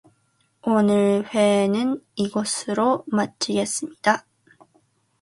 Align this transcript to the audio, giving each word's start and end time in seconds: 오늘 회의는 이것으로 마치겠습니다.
오늘 0.63 1.27
회의는 1.31 2.03
이것으로 2.15 3.03
마치겠습니다. 3.05 4.25